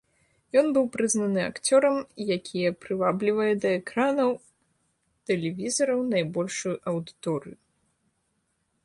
[0.59, 1.97] Ён быў прызнаны акцёрам,
[2.37, 4.31] якія прываблівае да экранаў
[5.29, 7.57] тэлевізараў найбольшую аўдыторыю.